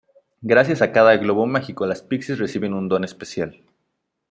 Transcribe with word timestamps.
Gracias 0.41 0.81
a 0.81 0.91
cada 0.91 1.15
globo 1.17 1.45
mágico 1.45 1.85
las 1.85 2.01
pixies 2.01 2.39
reciben 2.39 2.73
un 2.73 2.89
don 2.89 3.03
especial. 3.03 3.61